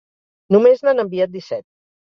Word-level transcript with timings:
Només 0.55 0.83
n’han 0.87 1.05
enviat 1.07 1.35
disset. 1.37 1.67